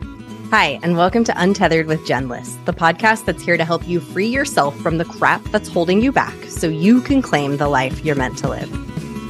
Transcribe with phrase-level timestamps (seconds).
[0.00, 3.98] Hi, and welcome to Untethered with Jen Liss, the podcast that's here to help you
[3.98, 8.04] free yourself from the crap that's holding you back so you can claim the life
[8.04, 8.70] you're meant to live.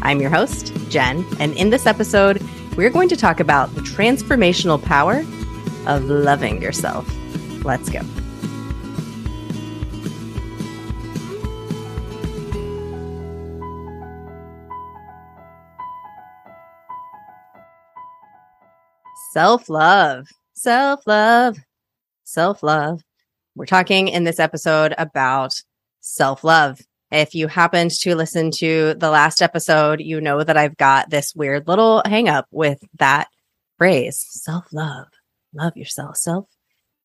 [0.02, 2.42] I'm your host, Jen, and in this episode,
[2.76, 5.20] we're going to talk about the transformational power
[5.86, 7.08] of loving yourself.
[7.64, 8.02] Let's go.
[19.32, 20.28] Self love,
[20.66, 21.58] self love,
[22.24, 23.00] self love.
[23.54, 25.54] We're talking in this episode about
[26.00, 26.80] self love.
[27.12, 31.36] If you happened to listen to the last episode, you know that I've got this
[31.36, 33.28] weird little hang up with that
[33.78, 35.06] phrase self love,
[35.54, 36.48] love yourself, self,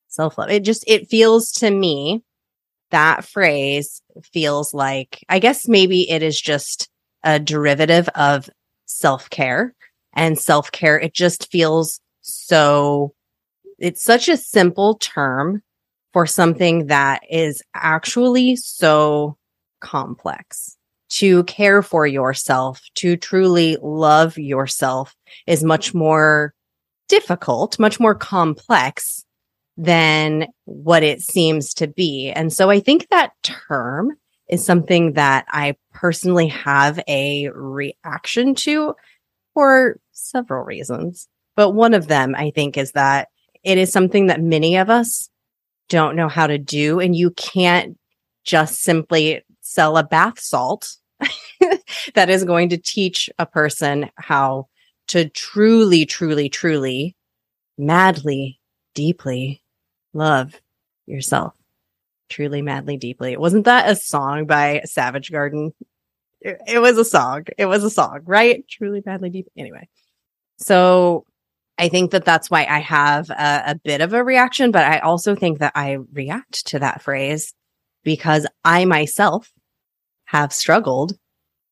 [0.08, 0.50] self love.
[0.50, 2.24] It just, it feels to me
[2.90, 4.02] that phrase
[4.34, 6.90] feels like, I guess maybe it is just
[7.24, 8.50] a derivative of
[8.88, 9.76] self care
[10.14, 11.00] and self care.
[11.00, 13.14] It just feels so
[13.82, 15.62] it's such a simple term
[16.14, 19.38] for something that is actually so
[19.80, 20.78] complex.
[21.16, 25.14] To care for yourself, to truly love yourself
[25.46, 26.54] is much more
[27.10, 29.26] difficult, much more complex
[29.76, 32.32] than what it seems to be.
[32.32, 34.12] And so I think that term
[34.48, 38.96] is something that I personally have a reaction to
[39.54, 41.28] for several reasons.
[41.58, 43.28] But one of them, I think, is that
[43.64, 45.30] it is something that many of us
[45.90, 47.00] don't know how to do.
[47.00, 47.98] And you can't
[48.44, 50.98] just simply sell a bath salt
[52.16, 54.68] that is going to teach a person how
[55.08, 57.16] to truly, truly, truly,
[57.78, 58.60] madly,
[58.96, 59.62] deeply
[60.14, 60.60] love
[61.06, 61.54] yourself.
[62.30, 63.36] Truly, madly, deeply.
[63.36, 65.74] Wasn't that a song by Savage Garden?
[66.40, 67.46] It, was a song.
[67.58, 68.66] It was a song, right?
[68.68, 69.48] Truly, madly, deep.
[69.58, 69.88] Anyway.
[70.58, 71.26] So
[71.78, 75.00] I think that that's why I have a, a, bit of a reaction, but I
[75.00, 77.54] also think that I react to that phrase
[78.04, 79.52] because I myself
[80.26, 81.14] have struggled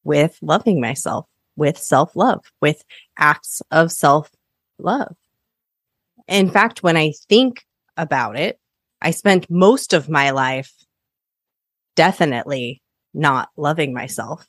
[0.04, 2.84] with loving myself, with self love, with
[3.18, 4.32] acts of self
[4.78, 5.16] love.
[6.28, 7.66] In fact, when I think
[7.98, 8.60] about it,
[9.02, 10.74] I spent most of my life
[11.96, 12.82] definitely
[13.14, 14.46] not loving myself.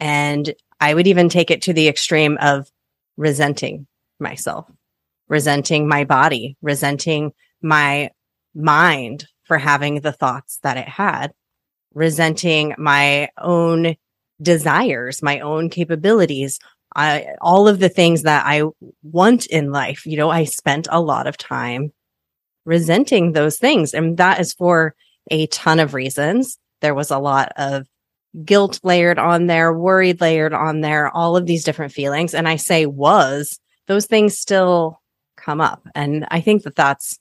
[0.00, 2.68] And I would even take it to the extreme of
[3.16, 3.86] resenting
[4.20, 4.70] myself
[5.28, 8.10] resenting my body, resenting my
[8.54, 11.32] mind for having the thoughts that it had,
[11.94, 13.96] resenting my own
[14.40, 16.58] desires, my own capabilities,
[16.94, 18.62] I, all of the things that I
[19.02, 20.06] want in life.
[20.06, 21.92] You know, I spent a lot of time
[22.64, 23.94] resenting those things.
[23.94, 24.94] And that is for
[25.30, 26.58] a ton of reasons.
[26.80, 27.86] There was a lot of
[28.44, 32.34] guilt layered on there, worried layered on there, all of these different feelings.
[32.34, 34.97] And I say was, those things still
[35.48, 35.88] come up.
[35.94, 37.18] And I think that that's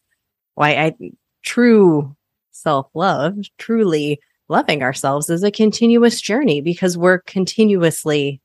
[0.55, 0.95] why I
[1.43, 2.13] true
[2.51, 8.41] self love, truly loving ourselves is a continuous journey because we're continuously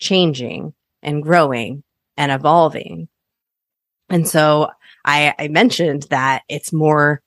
[0.00, 1.84] changing and growing
[2.16, 3.06] and evolving.
[4.08, 4.70] And so
[5.04, 7.22] I, I mentioned that it's more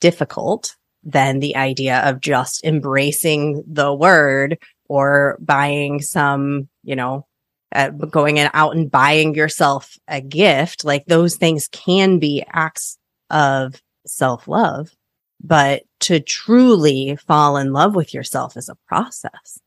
[0.00, 7.26] difficult than the idea of just embracing the word or buying some, you know,
[7.76, 12.96] uh, going and out and buying yourself a gift, like those things can be acts
[13.30, 14.90] of self love.
[15.42, 19.60] But to truly fall in love with yourself is a process.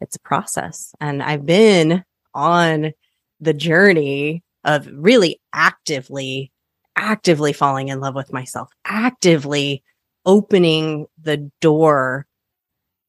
[0.00, 0.92] It's a process.
[1.00, 2.04] And I've been
[2.34, 2.92] on
[3.40, 6.50] the journey of really actively,
[6.96, 9.84] actively falling in love with myself, actively
[10.26, 12.26] opening the door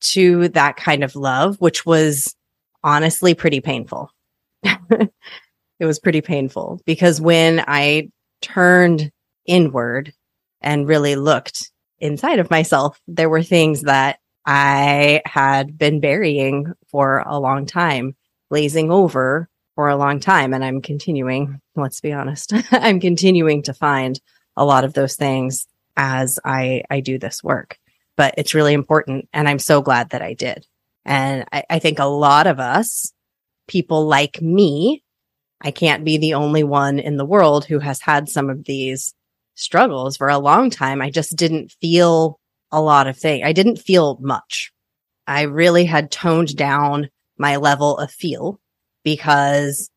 [0.02, 2.36] to that kind of love, which was
[2.84, 4.12] honestly pretty painful.
[5.80, 8.10] it was pretty painful because when I
[8.42, 9.12] turned
[9.46, 10.14] inward
[10.62, 17.20] and really looked inside of myself, there were things that I had been burying for
[17.26, 18.16] a long time,
[18.50, 20.54] glazing over for a long time.
[20.54, 24.20] And I'm continuing, let's be honest, I'm continuing to find
[24.56, 27.78] a lot of those things as I, I do this work.
[28.18, 29.28] But it's really important.
[29.34, 30.66] And I'm so glad that I did.
[31.04, 33.12] And I, I think a lot of us
[33.68, 35.04] people like me.
[35.62, 39.14] I can't be the only one in the world who has had some of these
[39.56, 41.02] struggles for a long time.
[41.02, 42.40] I just didn't feel
[42.72, 43.44] a lot of things.
[43.46, 44.72] I didn't feel much.
[45.28, 48.60] I really had toned down my level of feel
[49.04, 49.90] because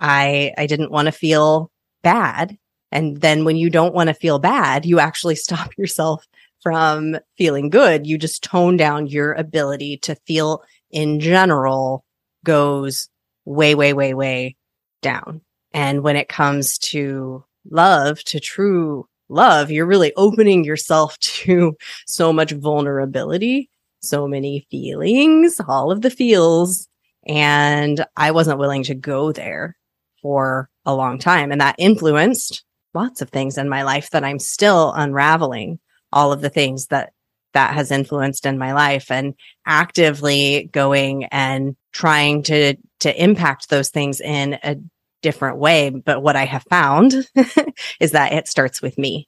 [0.00, 1.70] I, I didn't want to feel
[2.02, 2.56] bad.
[2.92, 6.26] And then when you don't want to feel bad, you actually stop yourself
[6.62, 8.06] from feeling good.
[8.06, 12.04] You just tone down your ability to feel in general
[12.44, 13.08] goes
[13.46, 14.56] way, way, way, way
[15.00, 15.40] down.
[15.72, 21.76] And when it comes to love, to true love, you're really opening yourself to
[22.06, 23.70] so much vulnerability,
[24.02, 26.88] so many feelings, all of the feels.
[27.26, 29.76] And I wasn't willing to go there
[30.22, 31.50] for a long time.
[31.50, 32.64] And that influenced
[32.94, 35.78] lots of things in my life that I'm still unraveling
[36.12, 37.12] all of the things that
[37.52, 39.34] that has influenced in my life and
[39.66, 44.76] actively going and trying to to impact those things in a
[45.22, 47.14] different way but what i have found
[48.00, 49.26] is that it starts with me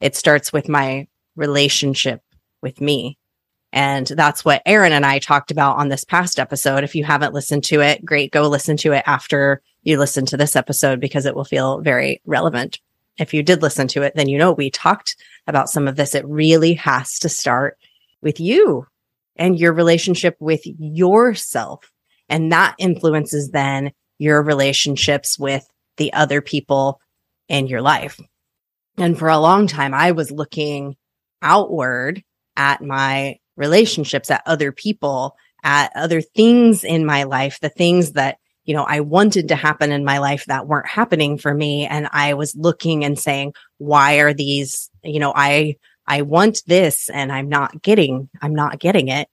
[0.00, 1.06] it starts with my
[1.36, 2.20] relationship
[2.62, 3.18] with me
[3.72, 6.84] and that's what Erin and I talked about on this past episode.
[6.84, 8.30] If you haven't listened to it, great.
[8.30, 12.22] Go listen to it after you listen to this episode because it will feel very
[12.24, 12.78] relevant
[13.18, 15.16] if you did listen to it, then you know we talked
[15.46, 16.14] about some of this.
[16.14, 17.78] It really has to start
[18.22, 18.86] with you
[19.36, 21.90] and your relationship with yourself.
[22.28, 27.00] And that influences then your relationships with the other people
[27.48, 28.18] in your life.
[28.96, 30.96] And for a long time, I was looking
[31.42, 32.22] outward
[32.56, 38.38] at my relationships, at other people, at other things in my life, the things that
[38.64, 41.86] you know, I wanted to happen in my life that weren't happening for me.
[41.86, 45.76] And I was looking and saying, why are these, you know, I,
[46.06, 49.28] I want this and I'm not getting, I'm not getting it.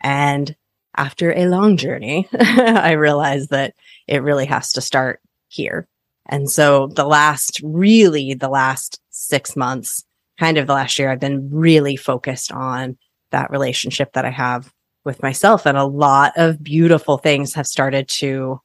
[0.00, 0.54] And
[0.96, 3.74] after a long journey, I realized that
[4.06, 5.88] it really has to start here.
[6.28, 10.04] And so the last, really the last six months,
[10.38, 12.98] kind of the last year, I've been really focused on
[13.30, 14.72] that relationship that I have
[15.04, 15.66] with myself.
[15.66, 18.60] And a lot of beautiful things have started to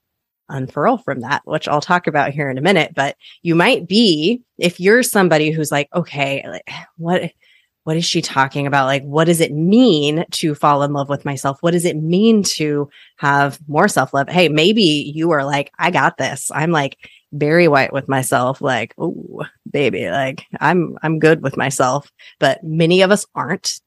[0.49, 2.93] unfurl from that, which I'll talk about here in a minute.
[2.95, 6.43] But you might be, if you're somebody who's like, okay,
[6.97, 7.31] what,
[7.83, 8.85] what is she talking about?
[8.85, 11.57] Like, what does it mean to fall in love with myself?
[11.61, 14.29] What does it mean to have more self love?
[14.29, 16.51] Hey, maybe you are like, I got this.
[16.53, 16.97] I'm like
[17.31, 18.61] Barry White with myself.
[18.61, 23.79] Like, oh, baby, like I'm, I'm good with myself, but many of us aren't.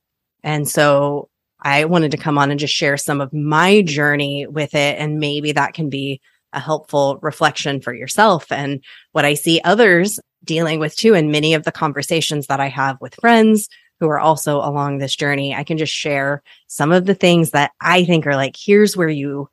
[0.43, 1.29] And so
[1.61, 4.99] I wanted to come on and just share some of my journey with it.
[4.99, 6.21] And maybe that can be
[6.53, 8.83] a helpful reflection for yourself and
[9.13, 11.15] what I see others dealing with too.
[11.15, 13.69] And many of the conversations that I have with friends
[14.01, 17.73] who are also along this journey, I can just share some of the things that
[17.81, 19.49] I think are like, here's where you,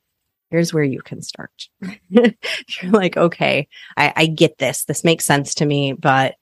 [0.50, 1.68] here's where you can start.
[2.08, 2.34] You're
[2.82, 4.84] like, okay, I, I get this.
[4.84, 6.34] This makes sense to me, but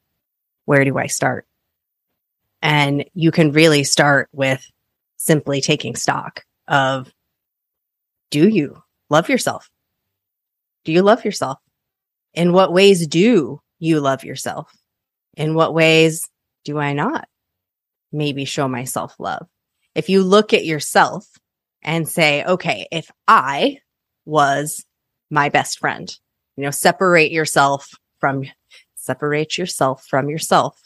[0.64, 1.47] where do I start?
[2.62, 4.64] And you can really start with
[5.17, 7.12] simply taking stock of
[8.31, 9.70] do you love yourself?
[10.85, 11.58] Do you love yourself?
[12.32, 14.73] In what ways do you love yourself?
[15.37, 16.29] In what ways
[16.64, 17.29] do I not
[18.12, 19.46] maybe show myself love?
[19.94, 21.26] If you look at yourself
[21.82, 23.78] and say, okay, if I
[24.24, 24.84] was
[25.30, 26.14] my best friend,
[26.56, 28.44] you know, separate yourself from,
[28.94, 30.80] separate yourself from yourself.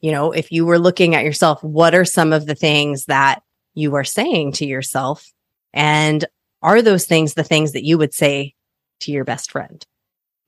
[0.00, 3.42] You know, if you were looking at yourself, what are some of the things that
[3.74, 5.26] you are saying to yourself?
[5.72, 6.24] And
[6.62, 8.54] are those things the things that you would say
[9.00, 9.84] to your best friend.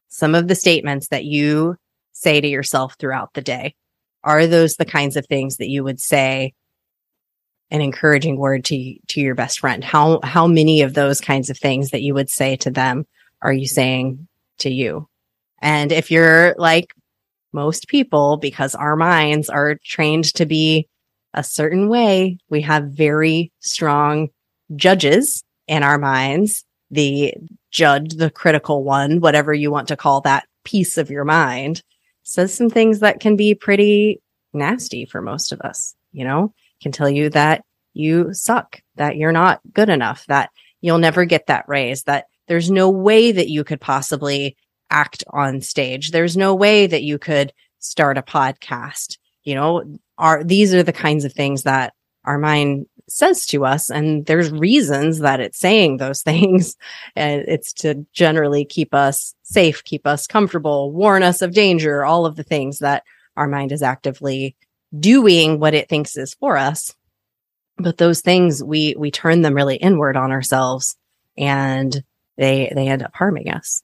[0.09, 1.77] Some of the statements that you
[2.13, 3.75] say to yourself throughout the day,
[4.25, 6.55] are those the kinds of things that you would say
[7.71, 9.83] an encouraging word to to your best friend?
[9.83, 13.07] How how many of those kinds of things that you would say to them
[13.41, 14.29] are you saying
[14.59, 15.09] to you?
[15.61, 16.93] And if you're like
[17.53, 20.89] most people, because our minds are trained to be
[21.35, 24.29] a certain way, we have very strong
[24.77, 26.65] judges in our minds.
[26.91, 27.35] The
[27.71, 31.83] judge, the critical one, whatever you want to call that piece of your mind,
[32.33, 34.21] says some things that can be pretty
[34.55, 39.33] nasty for most of us, you know, can tell you that you suck, that you're
[39.33, 43.65] not good enough, that you'll never get that raise, that there's no way that you
[43.65, 44.57] could possibly
[44.91, 46.11] act on stage.
[46.11, 49.19] There's no way that you could start a podcast.
[49.45, 51.93] You know, are these are the kinds of things that
[52.25, 53.91] our mind says to us.
[53.91, 56.77] And there's reasons that it's saying those things.
[57.15, 62.27] And it's to generally keep us safe, keep us comfortable, warn us of danger, all
[62.27, 63.05] of the things that
[63.37, 64.57] our mind is actively
[64.99, 66.95] doing what it thinks is for us.
[67.79, 70.97] But those things, we, we turn them really inward on ourselves
[71.37, 72.03] and
[72.37, 73.83] they, they end up harming us.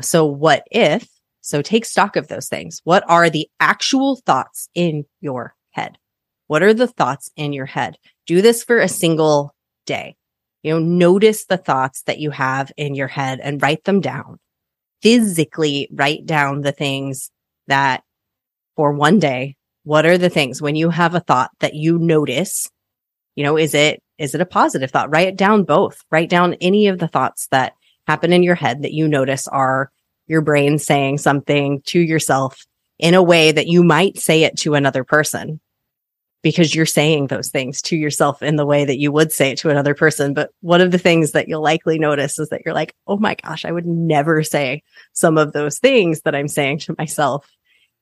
[0.00, 1.08] So what if,
[1.40, 2.80] so take stock of those things.
[2.84, 5.98] What are the actual thoughts in your head?
[6.48, 7.96] What are the thoughts in your head?
[8.26, 9.54] Do this for a single
[9.86, 10.16] day.
[10.62, 14.38] You know, notice the thoughts that you have in your head and write them down.
[15.00, 17.30] Physically write down the things
[17.68, 18.02] that
[18.74, 22.68] for one day, what are the things when you have a thought that you notice?
[23.36, 25.10] You know, is it, is it a positive thought?
[25.10, 26.02] Write it down both.
[26.10, 27.74] Write down any of the thoughts that
[28.08, 29.92] happen in your head that you notice are
[30.26, 32.66] your brain saying something to yourself
[32.98, 35.60] in a way that you might say it to another person
[36.46, 39.58] because you're saying those things to yourself in the way that you would say it
[39.58, 40.32] to another person.
[40.32, 43.34] But one of the things that you'll likely notice is that you're like, oh my
[43.34, 47.50] gosh, I would never say some of those things that I'm saying to myself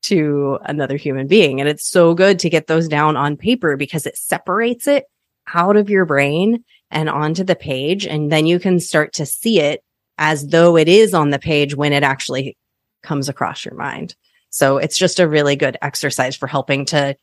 [0.02, 1.58] to another human being.
[1.58, 5.06] And it's so good to get those down on paper because it separates it
[5.54, 8.06] out of your brain and onto the page.
[8.06, 9.82] And then you can start to see it
[10.18, 12.58] as though it is on the page when it actually
[13.02, 14.14] comes across your mind.
[14.50, 17.16] So it's just a really good exercise for helping to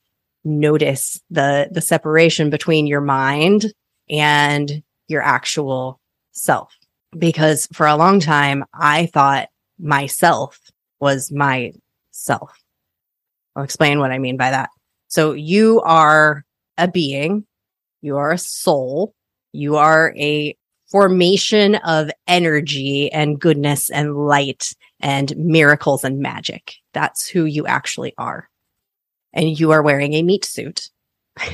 [0.43, 3.73] notice the the separation between your mind
[4.09, 5.99] and your actual
[6.31, 6.73] self.
[7.17, 10.59] Because for a long time i thought myself
[10.99, 11.73] was my
[12.11, 12.51] self.
[13.55, 14.69] I'll explain what i mean by that.
[15.07, 16.43] So you are
[16.77, 17.45] a being
[18.01, 19.13] you are a soul
[19.53, 20.55] you are a
[20.89, 26.75] formation of energy and goodness and light and miracles and magic.
[26.93, 28.49] That's who you actually are
[29.33, 30.89] and you are wearing a meat suit.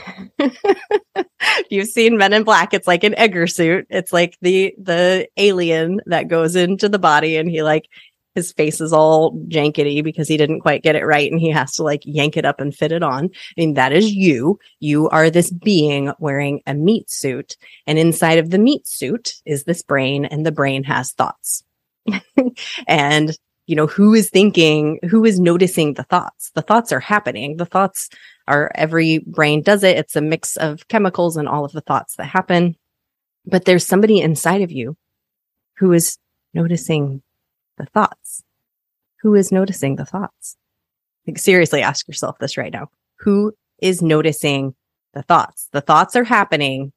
[1.69, 2.73] You've seen Men in Black.
[2.73, 3.85] It's like an Edgar suit.
[3.89, 7.87] It's like the the alien that goes into the body and he like
[8.37, 11.73] his face is all jankety because he didn't quite get it right and he has
[11.73, 13.25] to like yank it up and fit it on.
[13.25, 14.59] I mean, that is you.
[14.79, 17.57] You are this being wearing a meat suit.
[17.87, 21.63] And inside of the meat suit is this brain and the brain has thoughts.
[22.87, 23.35] and
[23.67, 26.51] you know, who is thinking, who is noticing the thoughts?
[26.55, 27.57] The thoughts are happening.
[27.57, 28.09] The thoughts
[28.47, 29.97] are every brain does it.
[29.97, 32.77] It's a mix of chemicals and all of the thoughts that happen.
[33.45, 34.95] But there's somebody inside of you
[35.77, 36.17] who is
[36.53, 37.21] noticing
[37.77, 38.43] the thoughts.
[39.21, 40.55] Who is noticing the thoughts?
[41.27, 42.89] Like, seriously, ask yourself this right now.
[43.19, 44.75] Who is noticing
[45.13, 45.67] the thoughts?
[45.73, 46.93] The thoughts are happening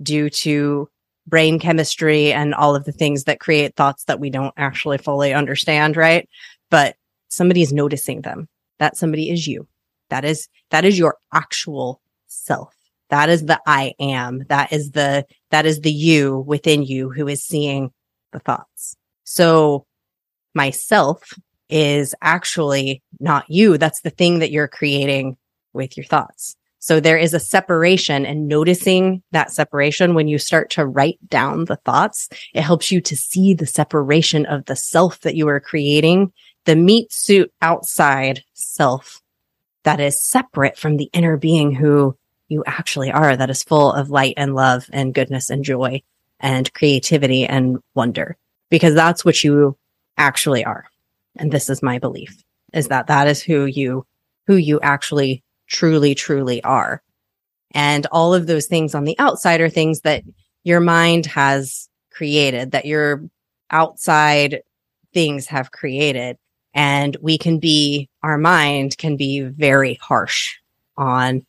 [0.00, 0.88] due to
[1.26, 5.32] brain chemistry and all of the things that create thoughts that we don't actually fully
[5.32, 6.28] understand, right?
[6.70, 6.96] But
[7.28, 8.48] somebody is noticing them.
[8.78, 9.66] That somebody is you.
[10.10, 12.74] That is, that is your actual self.
[13.10, 14.44] That is the I am.
[14.48, 17.90] That is the, that is the you within you who is seeing
[18.32, 18.96] the thoughts.
[19.24, 19.86] So
[20.54, 21.32] myself
[21.68, 23.78] is actually not you.
[23.78, 25.36] That's the thing that you're creating
[25.72, 26.56] with your thoughts.
[26.86, 31.64] So there is a separation and noticing that separation when you start to write down
[31.64, 35.58] the thoughts, it helps you to see the separation of the self that you are
[35.58, 36.32] creating,
[36.64, 39.20] the meat suit outside self
[39.82, 42.16] that is separate from the inner being who
[42.46, 46.00] you actually are, that is full of light and love and goodness and joy
[46.38, 48.36] and creativity and wonder,
[48.70, 49.76] because that's what you
[50.18, 50.84] actually are.
[51.34, 54.06] And this is my belief is that that is who you,
[54.46, 57.02] who you actually truly, truly are.
[57.72, 60.22] And all of those things on the outside are things that
[60.64, 63.24] your mind has created, that your
[63.70, 64.62] outside
[65.12, 66.38] things have created.
[66.74, 70.56] And we can be, our mind can be very harsh
[70.96, 71.44] on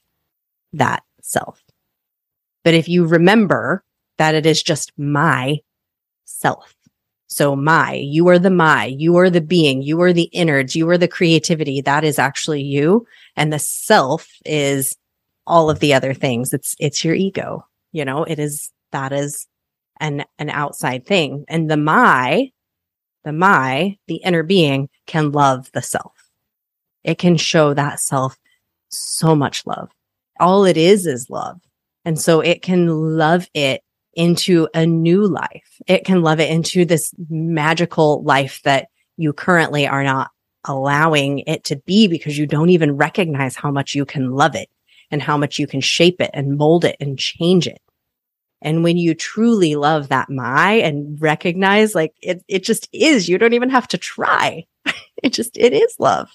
[0.73, 1.61] that self.
[2.63, 3.83] But if you remember
[4.17, 5.59] that it is just my
[6.25, 6.75] self,
[7.27, 10.89] so my, you are the my, you are the being, you are the innards, you
[10.89, 11.81] are the creativity.
[11.81, 13.05] That is actually you.
[13.35, 14.97] And the self is
[15.45, 16.53] all of the other things.
[16.53, 17.65] It's, it's your ego.
[17.91, 19.45] You know, it is, that is
[19.99, 21.43] an, an outside thing.
[21.49, 22.51] And the my,
[23.25, 26.13] the my, the inner being can love the self.
[27.03, 28.37] It can show that self
[28.89, 29.89] so much love.
[30.39, 31.59] All it is is love.
[32.05, 33.81] And so it can love it
[34.17, 35.79] into a new life.
[35.85, 40.31] It can love it into this magical life that you currently are not
[40.65, 44.69] allowing it to be because you don't even recognize how much you can love it
[45.11, 47.79] and how much you can shape it and mold it and change it.
[48.59, 53.37] And when you truly love that my and recognize like it, it just is, you
[53.37, 54.65] don't even have to try.
[55.23, 56.29] it just, it is love.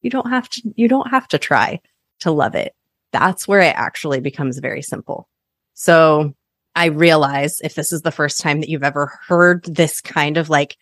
[0.00, 1.80] You don't have to, you don't have to try
[2.20, 2.72] to love it.
[3.12, 5.28] That's where it actually becomes very simple.
[5.74, 6.32] So
[6.76, 10.50] I realize if this is the first time that you've ever heard this kind of
[10.50, 10.76] like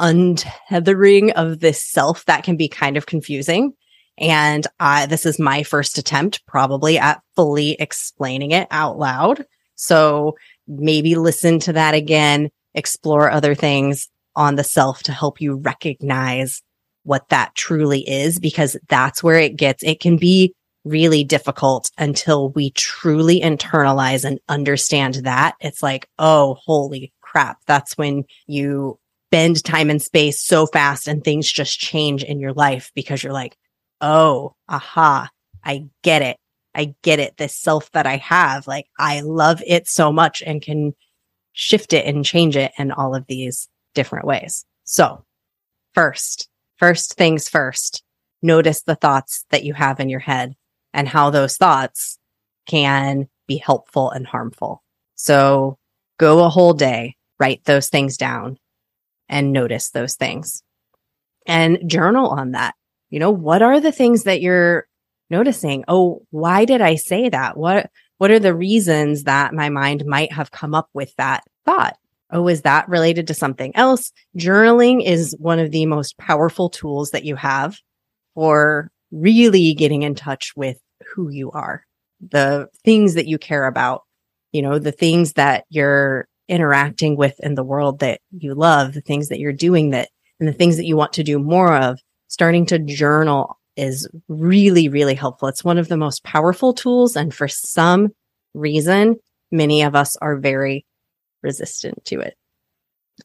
[0.00, 3.74] untethering of this self, that can be kind of confusing.
[4.18, 4.66] And
[5.08, 9.44] this is my first attempt probably at fully explaining it out loud.
[9.76, 10.36] So
[10.66, 16.62] maybe listen to that again, explore other things on the self to help you recognize
[17.02, 22.50] what that truly is, because that's where it gets, it can be really difficult until
[22.50, 25.54] we truly internalize and understand that.
[25.60, 27.58] It's like, oh, holy crap.
[27.66, 28.98] That's when you
[29.30, 33.32] bend time and space so fast and things just change in your life because you're
[33.32, 33.56] like,
[34.00, 35.28] oh, aha,
[35.64, 36.36] I get it.
[36.74, 37.36] I get it.
[37.36, 40.94] This self that I have, like, I love it so much and can
[41.52, 44.64] shift it and change it in all of these different ways.
[44.84, 45.24] So
[45.94, 48.02] first, first things first,
[48.40, 50.54] notice the thoughts that you have in your head
[50.92, 52.18] and how those thoughts
[52.66, 54.82] can be helpful and harmful.
[55.14, 55.78] So
[56.18, 58.58] go a whole day, write those things down
[59.28, 60.62] and notice those things
[61.46, 62.74] and journal on that.
[63.10, 64.86] You know, what are the things that you're
[65.30, 65.84] noticing?
[65.88, 67.56] Oh, why did I say that?
[67.56, 71.96] What, what are the reasons that my mind might have come up with that thought?
[72.30, 74.12] Oh, is that related to something else?
[74.38, 77.76] Journaling is one of the most powerful tools that you have
[78.34, 80.78] for really getting in touch with
[81.14, 81.84] who you are,
[82.20, 84.02] the things that you care about,
[84.52, 89.00] you know, the things that you're interacting with in the world that you love, the
[89.00, 91.98] things that you're doing that, and the things that you want to do more of.
[92.28, 95.48] Starting to journal is really, really helpful.
[95.48, 97.16] It's one of the most powerful tools.
[97.16, 98.08] And for some
[98.54, 99.16] reason,
[99.50, 100.86] many of us are very
[101.42, 102.34] resistant to it.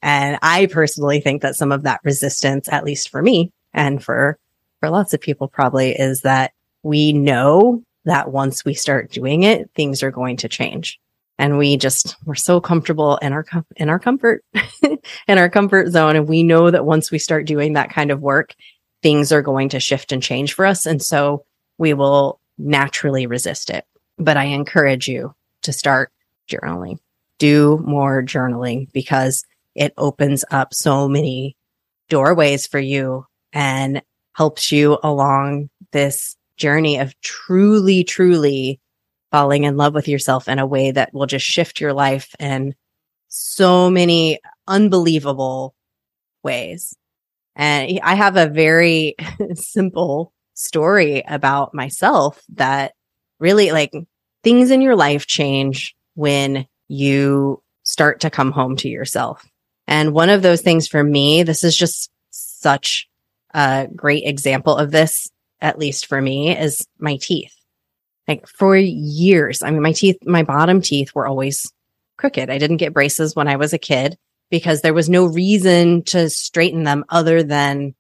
[0.02, 4.38] And I personally think that some of that resistance, at least for me and for,
[4.86, 6.52] for lots of people probably is that
[6.84, 11.00] we know that once we start doing it, things are going to change.
[11.40, 13.44] And we just, we're so comfortable in our,
[13.78, 14.44] in our comfort,
[14.84, 16.16] in our comfort zone.
[16.16, 18.54] And we know that once we start doing that kind of work,
[19.02, 20.86] things are going to shift and change for us.
[20.86, 21.46] And so
[21.80, 23.86] we will naturally resist it.
[24.20, 26.12] But I encourage you to start
[26.48, 27.00] journaling,
[27.40, 31.58] do more journaling because it opens up so many
[32.08, 34.04] doorways for you and
[34.36, 38.82] helps you along this journey of truly, truly
[39.32, 42.76] falling in love with yourself in a way that will just shift your life in
[43.30, 45.74] so many unbelievable
[46.44, 46.96] ways.
[47.56, 49.16] And I have a very
[49.56, 52.94] simple story about myself that
[53.40, 53.94] really like
[54.44, 59.46] things in your life change when you start to come home to yourself.
[59.88, 63.08] And one of those things for me, this is just such
[63.56, 65.32] a great example of this
[65.62, 67.54] at least for me, is my teeth.
[68.28, 71.72] Like for years, I mean, my teeth, my bottom teeth were always
[72.18, 72.50] crooked.
[72.50, 74.18] I didn't get braces when I was a kid
[74.50, 77.96] because there was no reason to straighten them other than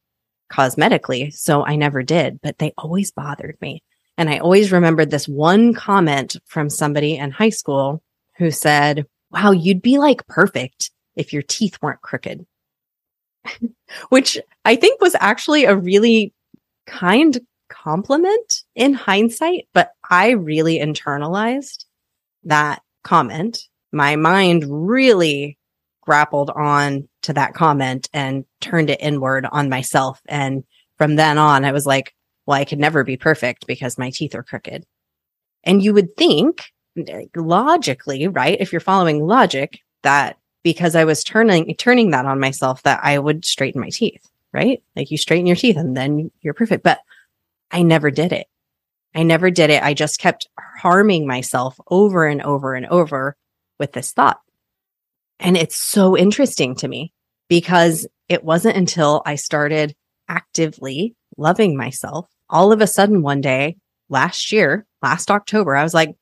[0.51, 1.33] cosmetically.
[1.33, 3.83] So I never did, but they always bothered me.
[4.17, 8.01] And I always remembered this one comment from somebody in high school
[8.37, 12.45] who said, wow, you'd be like perfect if your teeth weren't crooked,
[14.09, 16.33] which I think was actually a really
[16.85, 21.85] kind compliment in hindsight, but I really internalized
[22.43, 23.59] that comment.
[23.91, 25.57] My mind really
[26.01, 30.21] grappled on to that comment and turned it inward on myself.
[30.27, 30.63] And
[30.97, 32.13] from then on, I was like,
[32.45, 34.85] well, I could never be perfect because my teeth are crooked.
[35.63, 36.65] And you would think
[37.35, 38.57] logically, right?
[38.59, 43.19] If you're following logic that because I was turning, turning that on myself, that I
[43.19, 44.81] would straighten my teeth, right?
[44.95, 46.83] Like you straighten your teeth and then you're perfect.
[46.83, 47.01] But
[47.69, 48.47] I never did it.
[49.13, 49.83] I never did it.
[49.83, 50.49] I just kept
[50.81, 53.37] harming myself over and over and over
[53.79, 54.41] with this thought.
[55.39, 57.13] And it's so interesting to me
[57.47, 59.95] because it wasn't until I started
[60.27, 63.77] actively loving myself all of a sudden one day
[64.09, 66.15] last year, last October, I was like,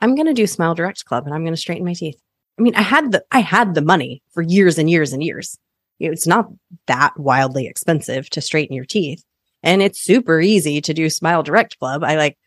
[0.00, 2.20] I'm going to do Smile Direct Club and I'm going to straighten my teeth.
[2.58, 5.58] I mean, I had the, I had the money for years and years and years.
[5.98, 6.48] It's not
[6.86, 9.24] that wildly expensive to straighten your teeth.
[9.62, 12.04] And it's super easy to do Smile Direct Club.
[12.04, 12.38] I like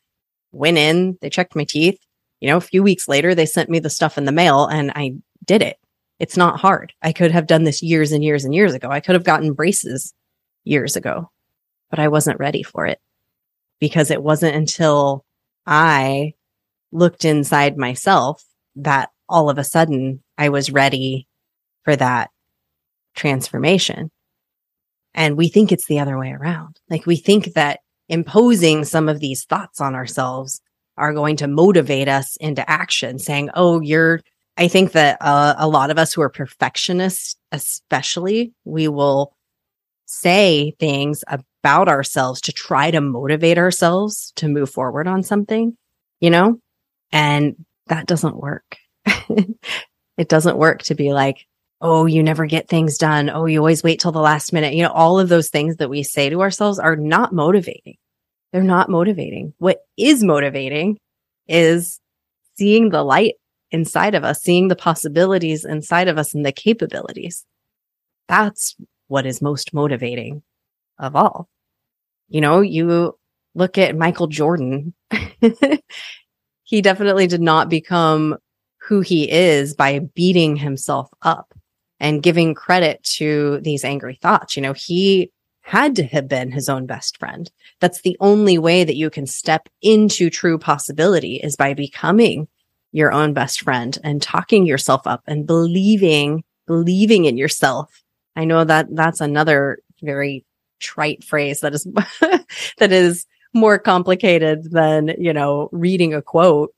[0.52, 2.00] went in, they checked my teeth.
[2.40, 4.92] You know, a few weeks later, they sent me the stuff in the mail and
[4.96, 5.78] I did it.
[6.20, 6.94] It's not hard.
[7.02, 8.90] I could have done this years and years and years ago.
[8.90, 10.14] I could have gotten braces
[10.64, 11.30] years ago,
[11.90, 13.00] but I wasn't ready for it
[13.80, 15.26] because it wasn't until
[15.66, 16.34] I
[16.92, 18.44] looked inside myself
[18.78, 21.28] that all of a sudden I was ready
[21.84, 22.30] for that
[23.16, 24.12] transformation.
[25.14, 26.80] And we think it's the other way around.
[26.90, 30.62] Like we think that imposing some of these thoughts on ourselves
[30.98, 34.22] are going to motivate us into action saying, Oh, you're,
[34.58, 39.34] I think that uh, a lot of us who are perfectionists, especially, we will
[40.06, 45.78] say things about ourselves to try to motivate ourselves to move forward on something,
[46.20, 46.60] you know,
[47.12, 47.56] and
[47.88, 48.78] that doesn't work.
[50.18, 51.46] it doesn't work to be like,
[51.82, 53.30] oh, you never get things done.
[53.30, 54.74] Oh, you always wait till the last minute.
[54.74, 57.96] You know, all of those things that we say to ourselves are not motivating.
[58.52, 59.54] They're not motivating.
[59.60, 60.98] What is motivating
[61.48, 62.00] is
[62.58, 63.36] seeing the light
[63.72, 67.46] inside of us, seeing the possibilities inside of us and the capabilities.
[68.28, 68.76] That's
[69.08, 70.44] what is most motivating
[70.98, 71.48] of all.
[72.28, 73.18] You know, you
[73.56, 74.94] look at Michael Jordan.
[76.64, 78.38] he definitely did not become
[78.90, 81.54] who he is by beating himself up
[82.00, 84.56] and giving credit to these angry thoughts.
[84.56, 87.52] You know, he had to have been his own best friend.
[87.80, 92.48] That's the only way that you can step into true possibility is by becoming
[92.92, 98.02] your own best friend and talking yourself up and believing, believing in yourself.
[98.36, 100.46] I know that that's another very
[100.80, 101.84] trite phrase that is,
[102.80, 106.74] that is more complicated than, you know, reading a quote.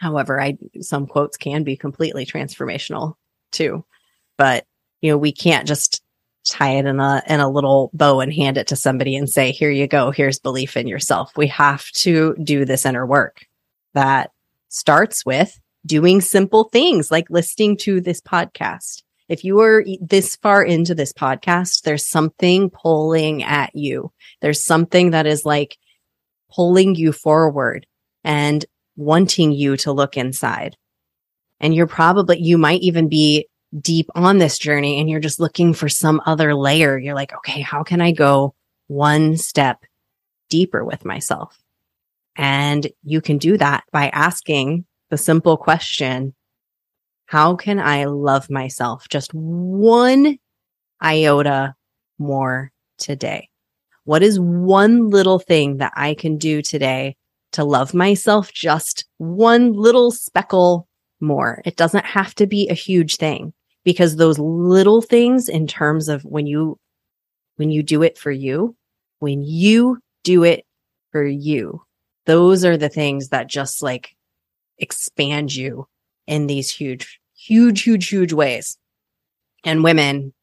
[0.00, 3.14] However, I, some quotes can be completely transformational
[3.52, 3.84] too,
[4.36, 4.66] but
[5.00, 6.02] you know, we can't just
[6.46, 9.50] tie it in a in a little bow and hand it to somebody and say,
[9.50, 10.10] "Here you go.
[10.10, 13.46] Here's belief in yourself." We have to do this inner work
[13.94, 14.30] that
[14.68, 19.02] starts with doing simple things like listening to this podcast.
[19.28, 24.12] If you are this far into this podcast, there's something pulling at you.
[24.40, 25.78] There's something that is like
[26.54, 27.86] pulling you forward
[28.22, 28.64] and
[28.96, 30.76] wanting you to look inside.
[31.60, 35.74] And you're probably, you might even be deep on this journey and you're just looking
[35.74, 36.98] for some other layer.
[36.98, 38.54] You're like, okay, how can I go
[38.86, 39.84] one step
[40.48, 41.58] deeper with myself?
[42.36, 46.34] And you can do that by asking the simple question,
[47.26, 50.38] how can I love myself just one
[51.02, 51.74] iota
[52.18, 53.48] more today?
[54.04, 57.16] What is one little thing that I can do today
[57.56, 60.86] to love myself just one little speckle
[61.20, 61.62] more?
[61.64, 63.52] It doesn't have to be a huge thing
[63.84, 66.78] because those little things in terms of when you,
[67.56, 68.76] when you do it for you,
[69.18, 70.64] when you do it
[71.12, 71.82] for you,
[72.26, 74.14] those are the things that just like
[74.78, 75.86] expand you
[76.26, 78.76] in these huge, huge, huge, huge ways.
[79.64, 80.34] And women,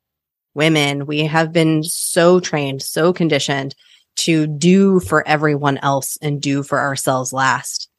[0.53, 3.75] women, we have been so trained, so conditioned
[4.15, 7.89] to do for everyone else and do for ourselves last.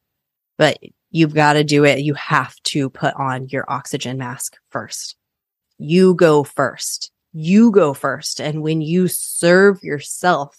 [0.57, 0.79] But
[1.11, 2.01] you've got to do it.
[2.01, 5.17] You have to put on your oxygen mask first
[5.79, 7.11] you go first.
[7.33, 8.41] You go first.
[8.41, 10.59] And when you serve yourself,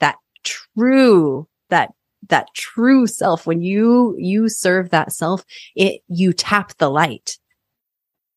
[0.00, 1.92] that true, that,
[2.28, 5.44] that true self, when you, you serve that self,
[5.76, 7.38] it, you tap the light.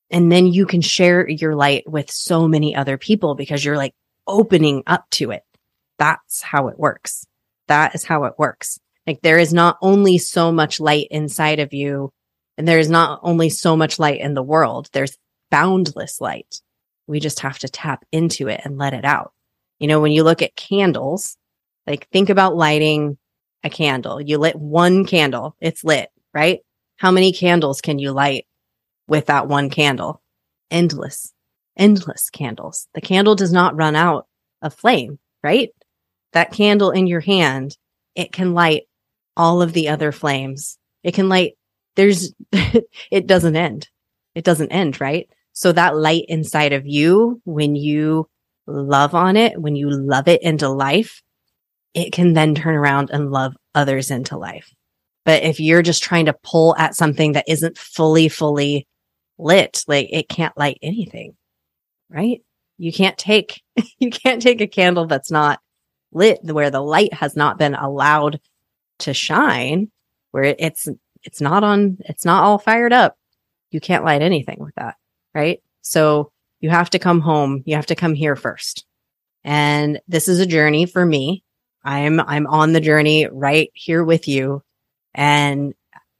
[0.10, 3.96] And then you can share your light with so many other people because you're like
[4.28, 5.44] opening up to it.
[6.02, 7.28] That's how it works.
[7.68, 8.80] That is how it works.
[9.06, 12.12] Like there is not only so much light inside of you
[12.58, 14.90] and there is not only so much light in the world.
[14.94, 15.16] There's
[15.52, 16.60] boundless light.
[17.06, 19.32] We just have to tap into it and let it out.
[19.78, 21.38] You know, when you look at candles,
[21.86, 23.20] like think about lighting
[23.64, 24.20] a candle.
[24.20, 26.62] You lit one candle, it's lit, right?
[26.98, 28.48] How many candles can you light
[29.08, 30.20] with that one candle?
[30.72, 31.32] Endless,
[31.78, 32.88] endless candles.
[32.96, 34.26] The candle does not run out
[34.64, 35.70] of flame, right?
[36.34, 37.78] That candle in your hand,
[38.15, 38.84] it can light
[39.36, 40.78] all of the other flames.
[41.04, 41.54] It can light,
[41.96, 43.89] there's, it doesn't end.
[44.36, 45.30] It doesn't end, right?
[45.54, 48.28] So that light inside of you, when you
[48.67, 51.22] love on it, when you love it into life,
[51.94, 54.72] it can then turn around and love others into life.
[55.26, 58.88] But if you're just trying to pull at something that isn't fully, fully
[59.38, 61.36] lit, like it can't light anything,
[62.10, 62.41] right?
[62.78, 63.62] You can't take,
[64.00, 65.60] you can't take a candle that's not
[66.12, 68.39] lit where the light has not been allowed
[69.00, 69.91] to shine,
[70.32, 70.88] where it's,
[71.24, 73.17] it's not on, it's not all fired up.
[73.71, 74.95] You can't light anything with that
[75.34, 75.62] right?
[75.82, 77.63] So you have to come home.
[77.65, 78.86] You have to come here first.
[79.43, 81.43] And this is a journey for me.
[81.84, 84.62] I'm, I'm on the journey right here with you
[85.15, 85.74] and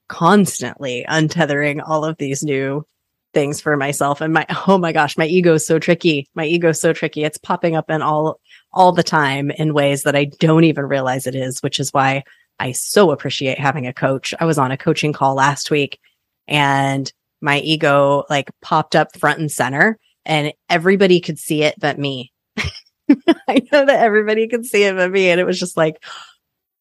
[0.08, 2.86] constantly untethering all of these new
[3.34, 4.22] things for myself.
[4.22, 6.28] And my, oh my gosh, my ego is so tricky.
[6.34, 7.24] My ego is so tricky.
[7.24, 8.40] It's popping up in all,
[8.74, 12.24] all the time in ways that I don't even realize it is, which is why
[12.60, 14.34] I so appreciate having a coach.
[14.40, 16.00] I was on a coaching call last week
[16.48, 21.98] and my ego like popped up front and center and everybody could see it but
[21.98, 22.32] me.
[22.58, 25.30] I know that everybody could see it but me.
[25.30, 26.04] And it was just like,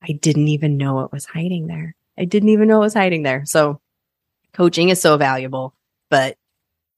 [0.02, 1.94] I didn't even know it was hiding there.
[2.18, 3.44] I didn't even know it was hiding there.
[3.46, 3.80] So
[4.52, 5.74] coaching is so valuable,
[6.10, 6.36] but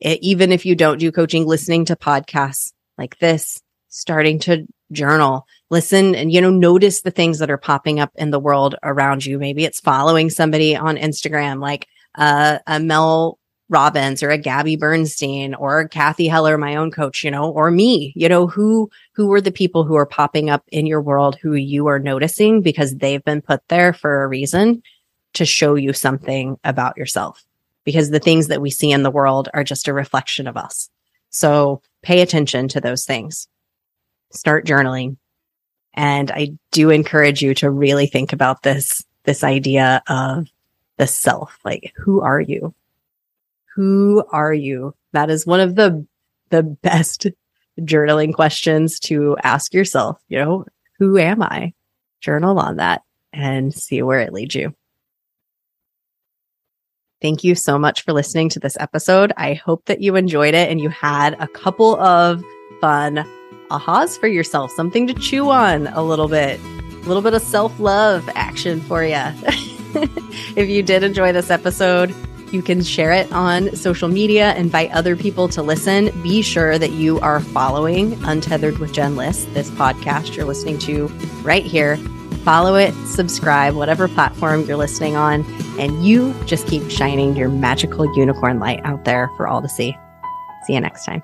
[0.01, 5.47] it, even if you don't do coaching, listening to podcasts like this, starting to journal,
[5.71, 9.25] listen and, you know, notice the things that are popping up in the world around
[9.25, 9.39] you.
[9.39, 15.55] Maybe it's following somebody on Instagram, like uh, a Mel Robbins or a Gabby Bernstein
[15.55, 19.41] or Cathy Heller, my own coach, you know, or me, you know, who, who are
[19.41, 23.25] the people who are popping up in your world who you are noticing because they've
[23.25, 24.83] been put there for a reason
[25.35, 27.45] to show you something about yourself
[27.85, 30.91] because the things that we see in the world are just a reflection of us.
[31.31, 33.49] So pay attention to those things.
[34.33, 35.17] Start journaling.
[35.95, 40.49] And I do encourage you to really think about this, this idea of
[40.97, 41.59] the self.
[41.65, 42.75] Like, who are you?
[43.75, 44.95] Who are you?
[45.13, 46.07] That is one of the,
[46.51, 47.27] the best
[47.81, 50.67] journaling questions to ask yourself, you know,
[50.99, 51.73] who am I?
[52.21, 54.75] Journal on that and see where it leads you.
[57.21, 59.33] Thank you so much for listening to this episode.
[59.37, 62.43] I hope that you enjoyed it and you had a couple of
[62.81, 63.25] fun
[63.73, 67.79] ahas for yourself, something to chew on a little bit, a little bit of self
[67.81, 69.15] love action for you.
[70.57, 72.15] if you did enjoy this episode,
[72.53, 76.11] you can share it on social media, invite other people to listen.
[76.23, 81.07] Be sure that you are following Untethered with Jen Liss, this podcast you're listening to
[81.43, 81.97] right here.
[82.45, 85.47] Follow it, subscribe, whatever platform you're listening on,
[85.79, 89.97] and you just keep shining your magical unicorn light out there for all to see.
[90.67, 91.23] See you next time.